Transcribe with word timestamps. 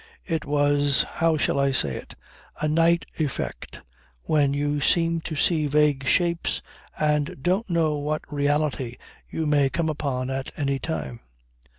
It 0.25 0.45
was 0.45 1.03
how 1.03 1.37
shall 1.37 1.59
I 1.59 1.71
say 1.71 1.95
it? 1.95 2.15
a 2.59 2.67
night 2.67 3.05
effect 3.19 3.81
when 4.23 4.51
you 4.51 4.81
seem 4.81 5.21
to 5.21 5.35
see 5.35 5.67
vague 5.67 6.07
shapes 6.07 6.63
and 6.99 7.37
don't 7.39 7.69
know 7.69 7.99
what 7.99 8.23
reality 8.33 8.95
you 9.29 9.45
may 9.45 9.69
come 9.69 9.89
upon 9.89 10.31
at 10.31 10.49
any 10.57 10.79
time. 10.79 11.19